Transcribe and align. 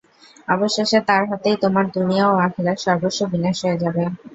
অবশেষে 0.47 0.99
তার 1.07 1.23
হাতেই 1.29 1.57
তোমার 1.63 1.85
দুনিয়া 1.95 2.25
ও 2.27 2.45
আখিরাত 2.45 2.77
সর্বস্ব 2.85 3.19
বিনাশ 3.31 3.57
হয়ে 3.63 3.81
যাবে। 3.83 4.03